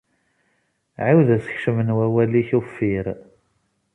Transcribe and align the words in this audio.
Ԑiwed 1.07 1.29
asekcem 1.35 1.77
n 1.83 1.95
wawal-ik 1.95 2.49
uffir. 2.59 3.05